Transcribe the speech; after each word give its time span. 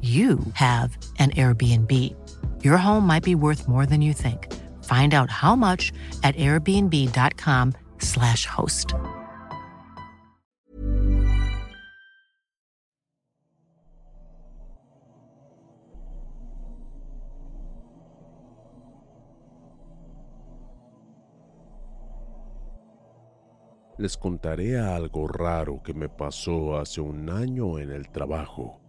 you 0.00 0.38
have 0.54 0.96
an 1.18 1.32
Airbnb. 1.32 1.90
Your 2.64 2.78
home 2.78 3.06
might 3.06 3.22
be 3.22 3.34
worth 3.34 3.68
more 3.68 3.84
than 3.84 4.00
you 4.00 4.14
think. 4.14 4.50
Find 4.84 5.12
out 5.12 5.28
how 5.28 5.54
much 5.54 5.92
at 6.22 6.34
airbnb.com/slash 6.36 8.46
host. 8.46 8.94
Les 24.00 24.16
contaré 24.16 24.78
algo 24.78 25.28
raro 25.28 25.82
que 25.82 25.92
me 25.92 26.08
pasó 26.08 26.78
hace 26.78 27.02
un 27.02 27.28
año 27.28 27.78
en 27.78 27.90
el 27.90 28.08
trabajo. 28.08 28.79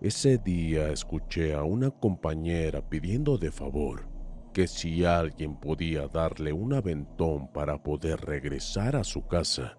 Ese 0.00 0.38
día 0.38 0.88
escuché 0.88 1.52
a 1.52 1.62
una 1.62 1.90
compañera 1.90 2.80
pidiendo 2.80 3.36
de 3.36 3.50
favor 3.50 4.08
que 4.54 4.66
si 4.66 5.04
alguien 5.04 5.56
podía 5.56 6.08
darle 6.08 6.54
un 6.54 6.72
aventón 6.72 7.52
para 7.52 7.82
poder 7.82 8.18
regresar 8.22 8.96
a 8.96 9.04
su 9.04 9.26
casa, 9.26 9.76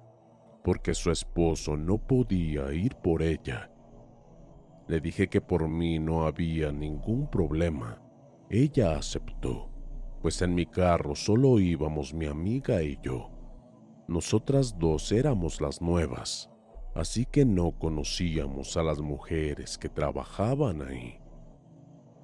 porque 0.64 0.94
su 0.94 1.10
esposo 1.10 1.76
no 1.76 1.98
podía 1.98 2.72
ir 2.72 2.96
por 2.98 3.24
ella. 3.24 3.72
Le 4.88 5.02
dije 5.02 5.28
que 5.28 5.42
por 5.42 5.68
mí 5.68 5.98
no 5.98 6.28
había 6.28 6.72
ningún 6.72 7.28
problema. 7.28 8.00
Ella 8.48 8.98
aceptó, 8.98 9.72
pues 10.22 10.40
en 10.44 10.54
mi 10.54 10.68
carro 10.68 11.16
solo 11.16 11.60
íbamos 11.60 12.14
mi 12.14 12.28
amiga 12.28 12.84
y 12.84 13.00
yo. 13.02 13.32
Nosotras 14.08 14.78
dos 14.78 15.12
éramos 15.12 15.62
las 15.62 15.82
nuevas 15.82 16.52
así 16.94 17.26
que 17.26 17.46
no 17.46 17.72
conocíamos 17.72 18.78
a 18.78 18.84
las 18.84 19.00
mujeres 19.00 19.78
que 19.78 19.90
trabajaban 19.90 20.82
ahí. 20.82 21.20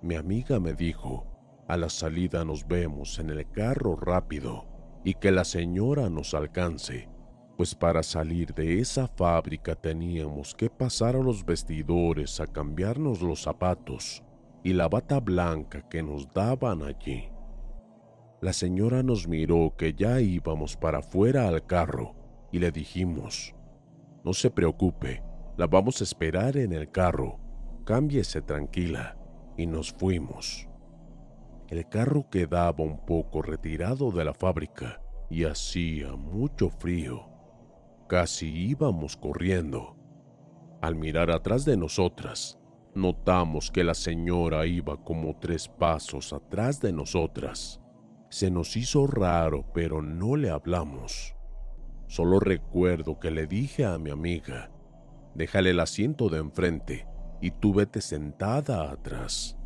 Mi 0.01 0.16
amiga 0.16 0.59
me 0.59 0.73
dijo, 0.73 1.25
a 1.67 1.78
la 1.78 1.89
salida 1.89 2.45
nos 2.45 2.67
vemos 2.67 3.19
en 3.19 3.29
el 3.29 3.50
carro 3.50 3.95
rápido 3.95 4.66
y 5.03 5.13
que 5.13 5.31
la 5.31 5.44
señora 5.44 6.09
nos 6.09 6.33
alcance, 6.33 7.09
pues 7.57 7.73
para 7.73 8.03
salir 8.03 8.53
de 8.53 8.79
esa 8.79 9.07
fábrica 9.07 9.75
teníamos 9.75 10.53
que 10.53 10.69
pasar 10.69 11.16
a 11.16 11.23
los 11.23 11.45
vestidores 11.45 12.39
a 12.39 12.47
cambiarnos 12.47 13.22
los 13.22 13.41
zapatos 13.41 14.23
y 14.63 14.73
la 14.73 14.88
bata 14.88 15.19
blanca 15.19 15.88
que 15.89 16.03
nos 16.03 16.31
daban 16.33 16.83
allí. 16.83 17.29
La 18.39 18.53
señora 18.53 19.01
nos 19.01 19.27
miró 19.27 19.73
que 19.75 19.94
ya 19.94 20.22
íbamos 20.22 20.77
para 20.77 21.00
afuera 21.00 21.47
al 21.47 21.66
carro 21.66 22.16
y 22.51 22.59
le 22.59 22.72
dijimos, 22.72 23.56
no 24.27 24.33
se 24.33 24.51
preocupe, 24.51 25.23
la 25.55 25.67
vamos 25.67 26.01
a 26.01 26.03
esperar 26.03 26.57
en 26.57 26.73
el 26.73 26.91
carro. 26.91 27.39
Cámbiese 27.85 28.41
tranquila. 28.41 29.17
Y 29.55 29.65
nos 29.65 29.93
fuimos. 29.93 30.67
El 31.69 31.88
carro 31.88 32.29
quedaba 32.29 32.83
un 32.83 33.05
poco 33.05 33.41
retirado 33.41 34.11
de 34.11 34.25
la 34.25 34.33
fábrica 34.33 35.01
y 35.29 35.45
hacía 35.45 36.17
mucho 36.17 36.69
frío. 36.69 37.29
Casi 38.09 38.49
íbamos 38.49 39.15
corriendo. 39.15 39.95
Al 40.81 40.95
mirar 40.95 41.31
atrás 41.31 41.63
de 41.63 41.77
nosotras, 41.77 42.59
notamos 42.95 43.71
que 43.71 43.85
la 43.85 43.94
señora 43.94 44.65
iba 44.65 45.01
como 45.05 45.38
tres 45.39 45.69
pasos 45.69 46.33
atrás 46.33 46.81
de 46.81 46.91
nosotras. 46.91 47.79
Se 48.29 48.51
nos 48.51 48.75
hizo 48.75 49.07
raro, 49.07 49.71
pero 49.73 50.01
no 50.01 50.35
le 50.35 50.49
hablamos. 50.49 51.37
Solo 52.07 52.40
recuerdo 52.40 53.19
que 53.19 53.31
le 53.31 53.47
dije 53.47 53.85
a 53.85 53.97
mi 53.97 54.12
amiga, 54.12 54.72
déjale 55.35 55.72
el 55.72 55.79
asiento 55.81 56.29
de 56.29 56.40
enfrente 56.40 57.06
y 57.41 57.51
tú 57.51 57.73
vete 57.73 58.00
sentada 58.00 58.90
atrás. 58.90 59.57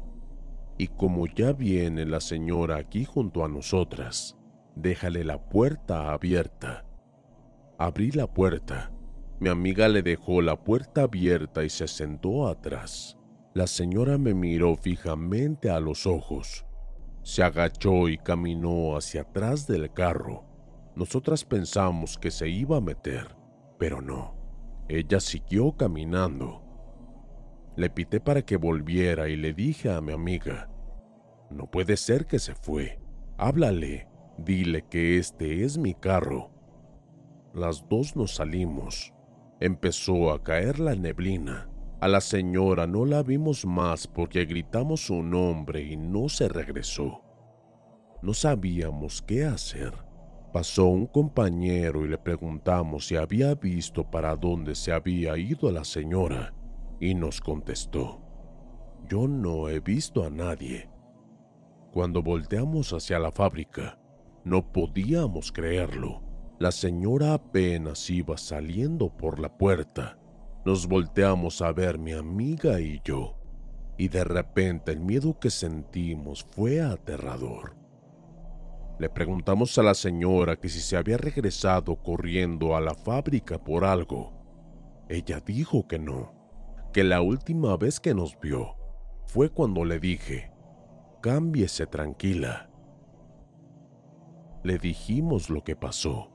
Y 0.78 0.88
como 0.88 1.28
ya 1.28 1.54
viene 1.54 2.06
la 2.06 2.20
señora 2.20 2.78
aquí 2.78 3.06
junto 3.06 3.46
a 3.46 3.48
nosotras, 3.48 4.38
déjale 4.76 5.24
la 5.24 5.38
puerta 5.38 6.12
abierta. 6.12 6.86
Abrí 7.78 8.10
la 8.12 8.26
puerta. 8.26 8.92
Mi 9.40 9.50
amiga 9.50 9.88
le 9.88 10.02
dejó 10.02 10.42
la 10.42 10.64
puerta 10.64 11.04
abierta 11.04 11.64
y 11.64 11.70
se 11.70 11.88
sentó 11.88 12.48
atrás. 12.48 13.18
La 13.54 13.68
señora 13.68 14.18
me 14.18 14.34
miró 14.34 14.76
fijamente 14.76 15.70
a 15.70 15.80
los 15.80 16.08
ojos. 16.08 16.66
Se 17.22 17.44
agachó 17.44 18.10
y 18.10 18.18
caminó 18.18 18.96
hacia 18.98 19.22
atrás 19.22 19.68
del 19.68 19.92
carro 19.94 20.51
nosotras 20.96 21.46
pensamos 21.46 22.18
que 22.18 22.32
se 22.32 22.50
iba 22.50 22.78
a 22.78 22.82
meter, 22.82 23.36
pero 23.78 24.02
no. 24.02 24.36
Ella 24.90 25.20
siguió 25.20 25.72
caminando. 25.78 26.62
Le 27.78 27.90
pité 27.90 28.20
para 28.20 28.42
que 28.42 28.58
volviera 28.58 29.30
y 29.30 29.38
le 29.38 29.54
dije 29.54 29.90
a 29.90 30.02
mi 30.02 30.12
amiga, 30.12 30.70
no 31.50 31.70
puede 31.72 31.96
ser 31.98 32.28
que 32.28 32.40
se 32.40 32.56
fue. 32.56 33.00
Háblale, 33.38 34.08
dile 34.38 34.84
que 34.90 35.18
este 35.18 35.64
es 35.64 35.78
mi 35.78 35.94
carro. 35.94 36.52
Las 37.54 37.88
dos 37.88 38.16
nos 38.16 38.36
salimos. 38.36 39.14
Empezó 39.60 40.32
a 40.32 40.44
caer 40.44 40.80
la 40.80 40.96
neblina. 40.96 41.70
A 42.02 42.08
la 42.08 42.20
señora 42.20 42.88
no 42.88 43.06
la 43.06 43.24
vimos 43.24 43.66
más 43.66 44.08
porque 44.08 44.46
gritamos 44.46 45.06
su 45.06 45.22
nombre 45.22 45.84
y 45.84 45.98
no 45.98 46.30
se 46.30 46.50
regresó. 46.50 47.22
No 48.22 48.34
sabíamos 48.34 49.22
qué 49.22 49.46
hacer. 49.46 49.94
Pasó 50.54 50.88
un 50.88 51.08
compañero 51.08 52.06
y 52.06 52.10
le 52.10 52.18
preguntamos 52.18 53.08
si 53.08 53.16
había 53.16 53.56
visto 53.56 54.04
para 54.04 54.36
dónde 54.36 54.76
se 54.76 54.92
había 54.92 55.38
ido 55.38 55.72
la 55.72 55.86
señora 55.86 56.54
y 57.00 57.16
nos 57.16 57.40
contestó, 57.40 58.22
yo 59.08 59.28
no 59.28 59.70
he 59.70 59.80
visto 59.80 60.26
a 60.26 60.30
nadie. 60.30 60.90
Cuando 61.94 62.22
volteamos 62.22 62.92
hacia 62.92 63.18
la 63.18 63.32
fábrica, 63.32 63.98
no 64.44 64.72
podíamos 64.72 65.52
creerlo. 65.52 66.22
La 66.60 66.72
señora 66.72 67.34
apenas 67.34 68.10
iba 68.10 68.38
saliendo 68.38 69.10
por 69.10 69.40
la 69.40 69.58
puerta. 69.58 70.18
Nos 70.66 70.88
volteamos 70.88 71.62
a 71.62 71.72
ver 71.72 71.98
mi 71.98 72.12
amiga 72.12 72.80
y 72.80 73.02
yo, 73.04 73.36
y 73.98 74.10
de 74.10 74.24
repente 74.24 74.92
el 74.92 75.00
miedo 75.00 75.40
que 75.40 75.50
sentimos 75.50 76.46
fue 76.52 76.82
aterrador. 76.82 77.81
Le 79.02 79.10
preguntamos 79.10 79.76
a 79.80 79.82
la 79.82 79.96
señora 79.96 80.58
que 80.58 80.70
si 80.70 80.80
se 80.80 80.96
había 80.96 81.18
regresado 81.18 81.96
corriendo 81.96 82.76
a 82.76 82.82
la 82.82 82.94
fábrica 82.94 83.58
por 83.58 83.84
algo. 83.84 84.32
Ella 85.10 85.40
dijo 85.44 85.88
que 85.88 85.98
no, 85.98 86.32
que 86.94 87.04
la 87.04 87.20
última 87.24 87.76
vez 87.78 88.00
que 88.00 88.14
nos 88.14 88.40
vio 88.40 88.76
fue 89.26 89.50
cuando 89.50 89.86
le 89.86 90.00
dije, 90.00 90.52
cámbiese 91.20 91.88
tranquila. 91.88 92.70
Le 94.64 94.78
dijimos 94.78 95.50
lo 95.50 95.64
que 95.64 95.76
pasó. 95.76 96.32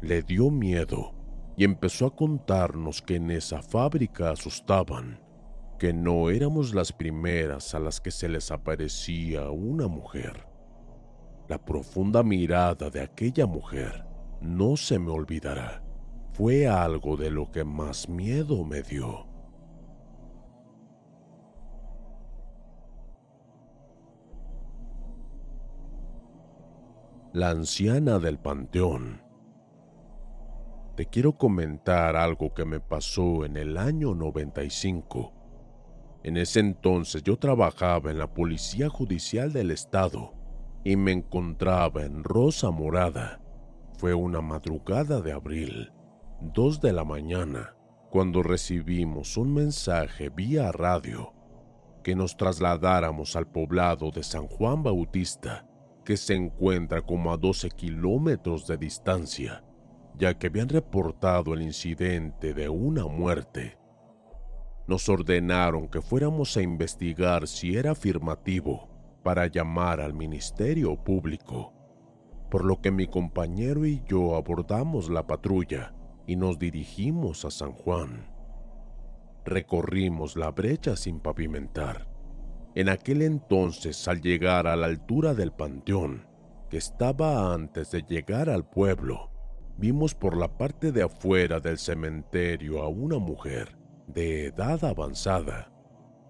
Le 0.00 0.22
dio 0.22 0.48
miedo 0.48 1.12
y 1.56 1.64
empezó 1.64 2.06
a 2.06 2.14
contarnos 2.14 3.02
que 3.02 3.16
en 3.16 3.32
esa 3.32 3.62
fábrica 3.62 4.30
asustaban. 4.30 5.20
que 5.80 5.92
no 5.92 6.30
éramos 6.30 6.72
las 6.72 6.92
primeras 6.92 7.74
a 7.74 7.80
las 7.80 8.00
que 8.00 8.12
se 8.12 8.28
les 8.28 8.52
aparecía 8.52 9.50
una 9.50 9.88
mujer. 9.88 10.55
La 11.48 11.58
profunda 11.64 12.24
mirada 12.24 12.90
de 12.90 13.00
aquella 13.00 13.46
mujer 13.46 14.04
no 14.40 14.76
se 14.76 14.98
me 14.98 15.12
olvidará. 15.12 15.80
Fue 16.32 16.66
algo 16.66 17.16
de 17.16 17.30
lo 17.30 17.52
que 17.52 17.62
más 17.62 18.08
miedo 18.08 18.64
me 18.64 18.82
dio. 18.82 19.26
La 27.32 27.50
anciana 27.50 28.18
del 28.18 28.40
panteón. 28.40 29.22
Te 30.96 31.06
quiero 31.06 31.36
comentar 31.36 32.16
algo 32.16 32.54
que 32.54 32.64
me 32.64 32.80
pasó 32.80 33.44
en 33.44 33.56
el 33.56 33.76
año 33.76 34.14
95. 34.16 35.32
En 36.24 36.38
ese 36.38 36.58
entonces 36.58 37.22
yo 37.22 37.38
trabajaba 37.38 38.10
en 38.10 38.18
la 38.18 38.34
Policía 38.34 38.88
Judicial 38.88 39.52
del 39.52 39.70
Estado 39.70 40.35
y 40.86 40.94
me 40.94 41.10
encontraba 41.10 42.04
en 42.04 42.22
Rosa 42.22 42.70
Morada. 42.70 43.40
Fue 43.98 44.14
una 44.14 44.40
madrugada 44.40 45.20
de 45.20 45.32
abril, 45.32 45.92
dos 46.40 46.80
de 46.80 46.92
la 46.92 47.02
mañana, 47.02 47.74
cuando 48.08 48.40
recibimos 48.44 49.36
un 49.36 49.52
mensaje 49.52 50.28
vía 50.28 50.70
radio 50.70 51.34
que 52.04 52.14
nos 52.14 52.36
trasladáramos 52.36 53.34
al 53.34 53.48
poblado 53.48 54.12
de 54.12 54.22
San 54.22 54.46
Juan 54.46 54.84
Bautista, 54.84 55.66
que 56.04 56.16
se 56.16 56.34
encuentra 56.34 57.02
como 57.02 57.32
a 57.32 57.36
12 57.36 57.68
kilómetros 57.70 58.68
de 58.68 58.76
distancia 58.76 59.64
ya 60.16 60.38
que 60.38 60.46
habían 60.46 60.68
reportado 60.68 61.52
el 61.52 61.62
incidente 61.62 62.54
de 62.54 62.68
una 62.68 63.06
muerte. 63.06 63.76
Nos 64.86 65.08
ordenaron 65.08 65.88
que 65.88 66.00
fuéramos 66.00 66.56
a 66.56 66.62
investigar 66.62 67.48
si 67.48 67.76
era 67.76 67.90
afirmativo 67.90 68.95
para 69.26 69.48
llamar 69.48 70.00
al 70.00 70.14
Ministerio 70.14 70.94
Público, 70.94 71.72
por 72.48 72.64
lo 72.64 72.80
que 72.80 72.92
mi 72.92 73.08
compañero 73.08 73.84
y 73.84 74.00
yo 74.06 74.36
abordamos 74.36 75.10
la 75.10 75.26
patrulla 75.26 75.92
y 76.28 76.36
nos 76.36 76.60
dirigimos 76.60 77.44
a 77.44 77.50
San 77.50 77.72
Juan. 77.72 78.30
Recorrimos 79.44 80.36
la 80.36 80.52
brecha 80.52 80.94
sin 80.94 81.18
pavimentar. 81.18 82.06
En 82.76 82.88
aquel 82.88 83.20
entonces, 83.20 84.06
al 84.06 84.20
llegar 84.20 84.68
a 84.68 84.76
la 84.76 84.86
altura 84.86 85.34
del 85.34 85.50
panteón, 85.50 86.28
que 86.70 86.76
estaba 86.76 87.52
antes 87.52 87.90
de 87.90 88.02
llegar 88.02 88.48
al 88.48 88.64
pueblo, 88.64 89.32
vimos 89.76 90.14
por 90.14 90.36
la 90.36 90.56
parte 90.56 90.92
de 90.92 91.02
afuera 91.02 91.58
del 91.58 91.78
cementerio 91.78 92.80
a 92.80 92.86
una 92.86 93.18
mujer 93.18 93.76
de 94.06 94.46
edad 94.46 94.84
avanzada, 94.84 95.72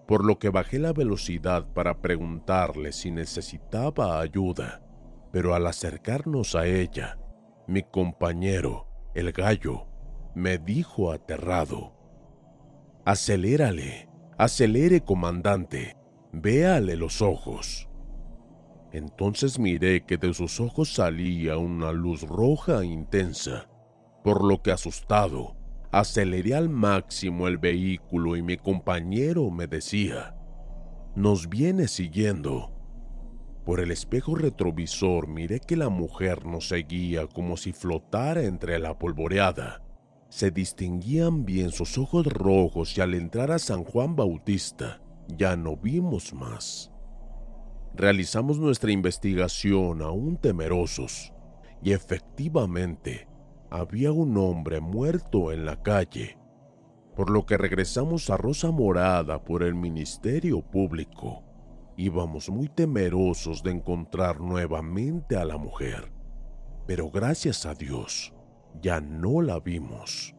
por 0.06 0.24
lo 0.24 0.38
que 0.38 0.50
bajé 0.50 0.78
la 0.78 0.92
velocidad 0.92 1.66
para 1.72 2.00
preguntarle 2.00 2.92
si 2.92 3.10
necesitaba 3.10 4.20
ayuda, 4.20 4.82
pero 5.32 5.54
al 5.54 5.66
acercarnos 5.66 6.54
a 6.54 6.66
ella, 6.66 7.18
mi 7.66 7.82
compañero, 7.82 8.86
el 9.14 9.32
gallo, 9.32 9.86
me 10.34 10.58
dijo 10.58 11.10
aterrado, 11.10 11.94
Acelérale, 13.04 14.08
acelere 14.38 15.00
comandante, 15.00 15.96
véale 16.32 16.96
los 16.96 17.22
ojos. 17.22 17.88
Entonces 18.92 19.58
miré 19.58 20.04
que 20.04 20.16
de 20.16 20.32
sus 20.34 20.60
ojos 20.60 20.94
salía 20.94 21.56
una 21.56 21.92
luz 21.92 22.22
roja 22.22 22.84
intensa, 22.84 23.68
por 24.22 24.44
lo 24.44 24.62
que 24.62 24.72
asustado, 24.72 25.55
aceleré 25.98 26.54
al 26.54 26.68
máximo 26.68 27.48
el 27.48 27.58
vehículo 27.58 28.36
y 28.36 28.42
mi 28.42 28.56
compañero 28.56 29.50
me 29.50 29.66
decía, 29.66 30.34
nos 31.14 31.48
viene 31.48 31.88
siguiendo. 31.88 32.72
Por 33.64 33.80
el 33.80 33.90
espejo 33.90 34.34
retrovisor 34.34 35.26
miré 35.26 35.60
que 35.60 35.76
la 35.76 35.88
mujer 35.88 36.46
nos 36.46 36.68
seguía 36.68 37.26
como 37.26 37.56
si 37.56 37.72
flotara 37.72 38.42
entre 38.42 38.78
la 38.78 38.98
polvoreada. 38.98 39.82
Se 40.28 40.50
distinguían 40.50 41.44
bien 41.44 41.70
sus 41.70 41.98
ojos 41.98 42.26
rojos 42.26 42.96
y 42.96 43.00
al 43.00 43.14
entrar 43.14 43.50
a 43.50 43.58
San 43.58 43.84
Juan 43.84 44.16
Bautista 44.16 45.00
ya 45.28 45.56
no 45.56 45.76
vimos 45.76 46.32
más 46.34 46.92
realizamos 47.96 48.58
nuestra 48.58 48.92
investigación 48.92 50.02
aún 50.02 50.36
temerosos 50.36 51.32
y 51.82 51.92
efectivamente 51.92 53.26
había 53.70 54.12
un 54.12 54.36
hombre 54.36 54.80
muerto 54.80 55.52
en 55.52 55.64
la 55.64 55.82
calle, 55.82 56.38
por 57.14 57.30
lo 57.30 57.46
que 57.46 57.56
regresamos 57.56 58.30
a 58.30 58.36
Rosa 58.36 58.70
Morada 58.70 59.42
por 59.42 59.62
el 59.62 59.74
Ministerio 59.74 60.62
Público. 60.62 61.42
Íbamos 61.96 62.50
muy 62.50 62.68
temerosos 62.68 63.62
de 63.62 63.72
encontrar 63.72 64.40
nuevamente 64.40 65.36
a 65.36 65.44
la 65.44 65.56
mujer, 65.56 66.12
pero 66.86 67.10
gracias 67.10 67.66
a 67.66 67.74
Dios 67.74 68.34
ya 68.82 69.00
no 69.00 69.40
la 69.40 69.60
vimos. 69.60 70.34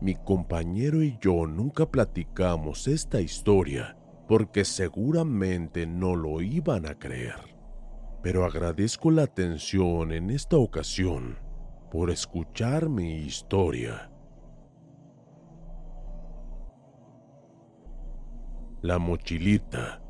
Mi 0.00 0.14
compañero 0.14 1.02
y 1.02 1.18
yo 1.20 1.46
nunca 1.46 1.90
platicamos 1.90 2.86
esta 2.86 3.20
historia 3.20 3.96
porque 4.28 4.64
seguramente 4.64 5.86
no 5.86 6.14
lo 6.14 6.42
iban 6.42 6.86
a 6.86 6.98
creer. 6.98 7.56
Pero 8.22 8.44
agradezco 8.44 9.10
la 9.10 9.22
atención 9.22 10.12
en 10.12 10.30
esta 10.30 10.58
ocasión 10.58 11.47
por 11.90 12.10
escuchar 12.10 12.88
mi 12.88 13.12
historia. 13.12 14.10
La 18.82 18.98
mochilita. 18.98 20.02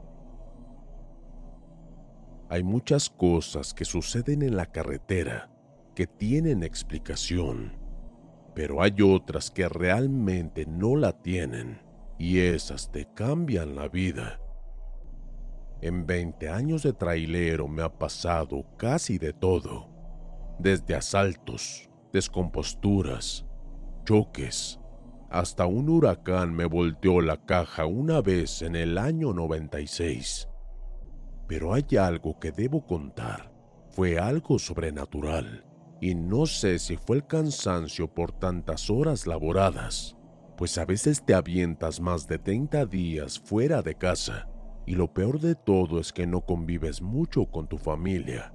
Hay 2.51 2.63
muchas 2.65 3.09
cosas 3.09 3.73
que 3.75 3.85
suceden 3.85 4.43
en 4.43 4.57
la 4.57 4.67
carretera 4.67 5.51
que 5.95 6.07
tienen 6.07 6.63
explicación, 6.63 7.73
pero 8.55 8.83
hay 8.83 8.97
otras 9.03 9.51
que 9.51 9.69
realmente 9.69 10.67
no 10.67 10.97
la 10.97 11.13
tienen 11.13 11.81
y 12.19 12.41
esas 12.41 12.91
te 12.91 13.07
cambian 13.15 13.77
la 13.77 13.89
vida. 13.89 14.41
En 15.81 16.07
20 16.07 16.49
años 16.49 16.83
de 16.83 16.93
trailero 16.93 17.69
me 17.69 17.83
ha 17.83 17.99
pasado 17.99 18.65
casi 18.77 19.19
de 19.19 19.33
todo, 19.33 19.98
desde 20.59 20.95
asaltos, 20.95 21.89
descomposturas, 22.13 23.47
choques, 24.05 24.81
hasta 25.31 25.67
un 25.67 25.89
huracán 25.89 26.55
me 26.55 26.65
volteó 26.65 27.21
la 27.21 27.37
caja 27.45 27.87
una 27.87 28.21
vez 28.21 28.63
en 28.63 28.77
el 28.77 28.99
año 28.99 29.33
96. 29.33 30.49
Pero 31.47 31.75
hay 31.75 31.85
algo 31.99 32.39
que 32.39 32.53
debo 32.53 32.87
contar, 32.87 33.53
fue 33.91 34.19
algo 34.19 34.59
sobrenatural, 34.59 35.65
y 36.01 36.15
no 36.15 36.47
sé 36.47 36.79
si 36.79 36.97
fue 36.97 37.17
el 37.17 37.27
cansancio 37.27 38.13
por 38.13 38.33
tantas 38.33 38.89
horas 38.91 39.27
laboradas 39.27 40.19
pues 40.59 40.77
a 40.77 40.85
veces 40.85 41.25
te 41.25 41.35
avientas 41.35 42.01
más 42.01 42.27
de 42.27 42.41
30 42.41 42.85
días 42.87 43.39
fuera 43.39 43.81
de 43.81 43.95
casa 43.95 44.49
y 44.87 44.97
lo 44.97 45.15
peor 45.15 45.39
de 45.39 45.55
todo 45.55 46.01
es 46.01 46.13
que 46.13 46.27
no 46.27 46.41
convives 46.41 47.01
mucho 47.01 47.47
con 47.47 47.69
tu 47.69 47.79
familia 47.79 48.53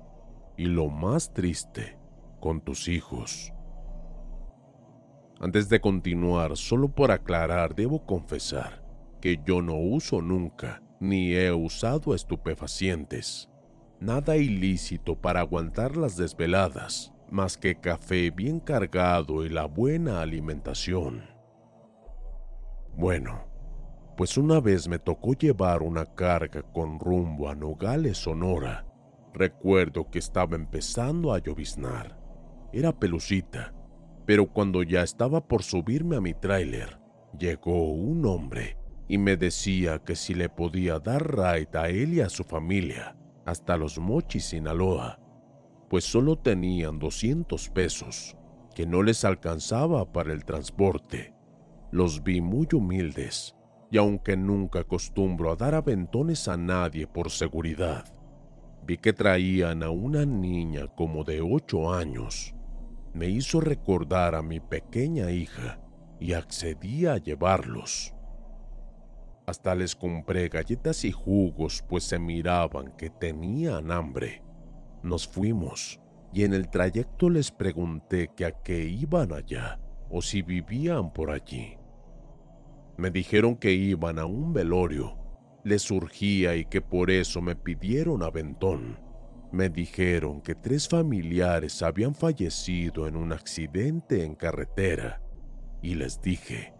y 0.57 0.65
lo 0.65 0.89
más 0.89 1.33
triste, 1.33 1.97
con 2.43 2.59
tus 2.59 2.89
hijos. 2.89 3.53
Antes 5.39 5.69
de 5.69 5.79
continuar, 5.79 6.57
solo 6.57 6.89
por 6.89 7.09
aclarar, 7.09 7.73
debo 7.73 8.05
confesar 8.05 8.83
que 9.21 9.39
yo 9.45 9.61
no 9.61 9.77
uso 9.77 10.21
nunca 10.21 10.83
ni 10.99 11.35
he 11.35 11.53
usado 11.53 12.13
estupefacientes. 12.13 13.49
Nada 14.01 14.35
ilícito 14.35 15.15
para 15.15 15.39
aguantar 15.39 15.95
las 15.95 16.17
desveladas, 16.17 17.13
más 17.31 17.55
que 17.55 17.79
café 17.79 18.29
bien 18.29 18.59
cargado 18.59 19.45
y 19.45 19.49
la 19.49 19.63
buena 19.63 20.19
alimentación. 20.21 21.23
Bueno, 22.97 23.45
pues 24.17 24.37
una 24.37 24.59
vez 24.59 24.89
me 24.89 24.99
tocó 24.99 25.31
llevar 25.31 25.81
una 25.81 26.05
carga 26.13 26.61
con 26.61 26.99
rumbo 26.99 27.47
a 27.47 27.55
Nogales, 27.55 28.17
Sonora. 28.17 28.85
Recuerdo 29.33 30.09
que 30.11 30.19
estaba 30.19 30.57
empezando 30.57 31.33
a 31.33 31.39
lloviznar. 31.39 32.22
Era 32.73 32.91
pelucita, 32.91 33.73
pero 34.25 34.47
cuando 34.47 34.83
ya 34.83 35.03
estaba 35.03 35.47
por 35.47 35.63
subirme 35.63 36.17
a 36.17 36.21
mi 36.21 36.33
tráiler, 36.33 36.99
llegó 37.39 37.91
un 37.91 38.25
hombre 38.25 38.77
y 39.07 39.17
me 39.17 39.37
decía 39.37 39.99
que 39.99 40.15
si 40.15 40.33
le 40.33 40.49
podía 40.49 40.99
dar 40.99 41.37
ride 41.37 41.77
a 41.77 41.87
él 41.87 42.15
y 42.15 42.21
a 42.21 42.29
su 42.29 42.43
familia 42.43 43.15
hasta 43.45 43.77
los 43.77 43.99
Mochis, 43.99 44.45
Sinaloa, 44.45 45.19
pues 45.89 46.03
solo 46.03 46.37
tenían 46.37 46.99
200 46.99 47.69
pesos, 47.69 48.35
que 48.75 48.85
no 48.85 49.03
les 49.03 49.23
alcanzaba 49.23 50.11
para 50.11 50.33
el 50.33 50.43
transporte 50.43 51.33
los 51.93 52.23
vi 52.23 52.41
muy 52.41 52.67
humildes, 52.73 53.55
y 53.91 53.99
aunque 53.99 54.35
nunca 54.35 54.79
acostumbro 54.79 55.51
a 55.51 55.55
dar 55.55 55.75
aventones 55.75 56.47
a 56.47 56.57
nadie 56.57 57.05
por 57.05 57.29
seguridad, 57.29 58.03
vi 58.83 58.97
que 58.97 59.13
traían 59.13 59.83
a 59.83 59.91
una 59.91 60.25
niña 60.25 60.87
como 60.87 61.23
de 61.23 61.41
ocho 61.41 61.93
años. 61.93 62.55
Me 63.13 63.27
hizo 63.27 63.61
recordar 63.61 64.33
a 64.33 64.41
mi 64.41 64.59
pequeña 64.59 65.29
hija 65.31 65.79
y 66.19 66.33
accedí 66.33 67.05
a 67.05 67.17
llevarlos. 67.17 68.13
Hasta 69.45 69.75
les 69.75 69.95
compré 69.95 70.49
galletas 70.49 71.03
y 71.05 71.11
jugos 71.11 71.83
pues 71.87 72.05
se 72.05 72.17
miraban 72.17 72.95
que 72.97 73.09
tenían 73.09 73.91
hambre. 73.91 74.41
Nos 75.03 75.27
fuimos 75.27 75.99
y 76.33 76.43
en 76.43 76.53
el 76.53 76.69
trayecto 76.69 77.29
les 77.29 77.51
pregunté 77.51 78.29
que 78.35 78.45
a 78.45 78.51
qué 78.51 78.85
iban 78.85 79.33
allá 79.33 79.79
o 80.09 80.21
si 80.21 80.41
vivían 80.41 81.13
por 81.13 81.29
allí. 81.29 81.77
Me 82.97 83.11
dijeron 83.11 83.55
que 83.55 83.73
iban 83.73 84.17
a 84.17 84.25
un 84.25 84.53
velorio, 84.53 85.17
les 85.63 85.81
surgía 85.81 86.55
y 86.55 86.65
que 86.65 86.81
por 86.81 87.11
eso 87.11 87.41
me 87.41 87.55
pidieron 87.55 88.23
aventón. 88.23 88.99
Me 89.53 89.69
dijeron 89.69 90.41
que 90.41 90.55
tres 90.55 90.87
familiares 90.87 91.83
habían 91.83 92.15
fallecido 92.15 93.07
en 93.07 93.15
un 93.15 93.31
accidente 93.31 94.23
en 94.23 94.33
carretera. 94.33 95.21
Y 95.79 95.93
les 95.93 96.19
dije, 96.19 96.73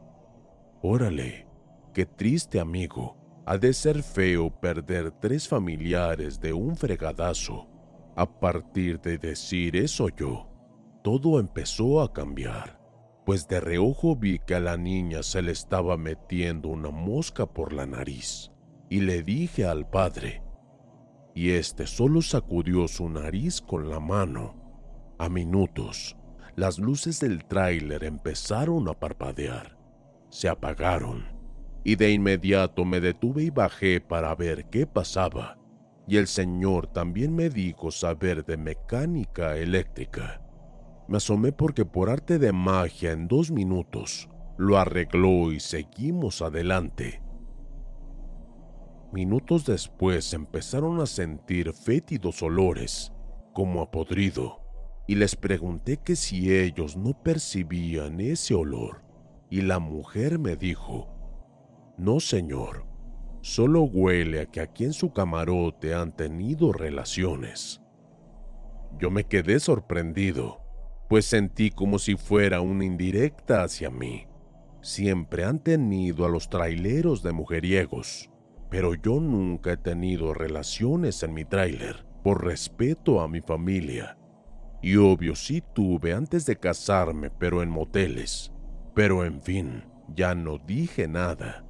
órale, 0.81 1.47
qué 1.93 2.07
triste 2.07 2.59
amigo, 2.59 3.15
ha 3.45 3.59
de 3.59 3.73
ser 3.73 4.01
feo 4.01 4.49
perder 4.49 5.11
tres 5.11 5.47
familiares 5.47 6.39
de 6.41 6.51
un 6.51 6.75
fregadazo. 6.75 7.69
A 8.15 8.39
partir 8.39 8.99
de 9.01 9.19
decir 9.19 9.75
eso 9.75 10.09
yo, 10.09 10.49
todo 11.03 11.39
empezó 11.39 12.01
a 12.01 12.11
cambiar, 12.11 12.79
pues 13.23 13.47
de 13.47 13.59
reojo 13.59 14.15
vi 14.15 14.39
que 14.39 14.55
a 14.55 14.59
la 14.59 14.77
niña 14.77 15.21
se 15.21 15.43
le 15.43 15.51
estaba 15.51 15.95
metiendo 15.95 16.69
una 16.69 16.89
mosca 16.89 17.45
por 17.45 17.71
la 17.71 17.85
nariz. 17.85 18.49
Y 18.89 19.01
le 19.01 19.21
dije 19.21 19.63
al 19.63 19.87
padre, 19.87 20.41
y 21.33 21.51
este 21.51 21.87
solo 21.87 22.21
sacudió 22.21 22.87
su 22.87 23.09
nariz 23.09 23.61
con 23.61 23.89
la 23.89 23.99
mano. 23.99 24.55
A 25.17 25.29
minutos, 25.29 26.15
las 26.55 26.79
luces 26.79 27.19
del 27.19 27.45
tráiler 27.45 28.03
empezaron 28.03 28.87
a 28.87 28.93
parpadear, 28.93 29.77
se 30.29 30.49
apagaron, 30.49 31.25
y 31.83 31.95
de 31.95 32.11
inmediato 32.11 32.85
me 32.85 32.99
detuve 32.99 33.43
y 33.43 33.49
bajé 33.49 34.01
para 34.01 34.33
ver 34.35 34.65
qué 34.69 34.85
pasaba 34.85 35.57
y 36.07 36.17
el 36.17 36.27
señor 36.27 36.87
también 36.87 37.35
me 37.35 37.49
dijo 37.49 37.91
saber 37.91 38.45
de 38.45 38.57
mecánica 38.57 39.57
eléctrica. 39.57 40.41
Me 41.07 41.17
asomé 41.17 41.51
porque 41.51 41.85
por 41.85 42.09
arte 42.09 42.39
de 42.39 42.51
magia 42.51 43.11
en 43.11 43.27
dos 43.27 43.51
minutos 43.51 44.29
lo 44.57 44.77
arregló 44.77 45.51
y 45.51 45.59
seguimos 45.59 46.41
adelante. 46.41 47.21
Minutos 49.13 49.63
después 49.67 50.33
empezaron 50.33 50.99
a 50.99 51.05
sentir 51.05 51.71
fétidos 51.71 52.41
olores, 52.41 53.13
como 53.53 53.83
a 53.83 53.91
podrido, 53.91 54.59
y 55.05 55.13
les 55.13 55.35
pregunté 55.35 55.97
que 55.97 56.15
si 56.15 56.51
ellos 56.51 56.97
no 56.97 57.21
percibían 57.21 58.19
ese 58.19 58.55
olor, 58.55 59.03
y 59.51 59.61
la 59.61 59.77
mujer 59.77 60.39
me 60.39 60.55
dijo, 60.55 61.13
no 61.95 62.19
señor, 62.19 62.87
solo 63.41 63.83
huele 63.83 64.41
a 64.41 64.45
que 64.47 64.61
aquí 64.61 64.83
en 64.83 64.93
su 64.93 65.13
camarote 65.13 65.93
han 65.93 66.15
tenido 66.15 66.73
relaciones. 66.73 67.83
Yo 68.97 69.11
me 69.11 69.25
quedé 69.25 69.59
sorprendido, 69.59 70.59
pues 71.07 71.27
sentí 71.27 71.69
como 71.69 71.99
si 71.99 72.15
fuera 72.15 72.61
una 72.61 72.83
indirecta 72.83 73.61
hacia 73.61 73.91
mí. 73.91 74.25
Siempre 74.81 75.45
han 75.45 75.59
tenido 75.59 76.25
a 76.25 76.29
los 76.29 76.49
traileros 76.49 77.21
de 77.21 77.31
mujeriegos, 77.31 78.32
pero 78.73 78.95
yo 78.95 79.19
nunca 79.19 79.73
he 79.73 79.77
tenido 79.77 80.33
relaciones 80.33 81.21
en 81.21 81.35
mi 81.35 81.45
trailer 81.45 82.07
por 82.23 82.43
respeto 82.43 83.21
a 83.21 83.27
mi 83.27 83.39
familia. 83.39 84.17
Y 84.81 84.95
obvio 84.95 85.35
sí 85.35 85.61
tuve 85.75 86.11
antes 86.11 86.47
de 86.47 86.55
casarme, 86.55 87.29
pero 87.29 87.61
en 87.61 87.69
moteles. 87.69 88.51
Pero 88.95 89.25
en 89.25 89.39
fin, 89.39 89.83
ya 90.15 90.33
no 90.33 90.57
dije 90.57 91.07
nada. 91.07 91.63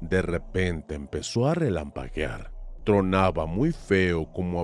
De 0.00 0.22
repente 0.22 0.94
empezó 0.94 1.48
a 1.48 1.54
relampaguear. 1.54 2.52
Tronaba 2.84 3.46
muy 3.46 3.72
feo 3.72 4.30
como 4.32 4.62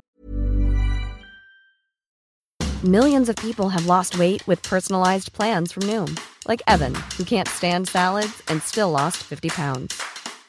Millions 2.85 3.29
of 3.29 3.35
people 3.37 3.69
have 3.69 3.87
lost 3.87 4.17
weight 4.21 4.47
with 4.47 4.63
personalized 4.63 5.33
plans 5.33 5.73
from 5.73 5.83
Noom, 5.89 6.17
like 6.47 6.63
Evan, 6.69 6.95
who 7.19 7.25
can't 7.25 7.49
stand 7.49 7.89
salads 7.89 8.41
and 8.47 8.63
still 8.63 8.93
lost 8.93 9.17
50 9.25 9.49
pounds. 9.49 10.12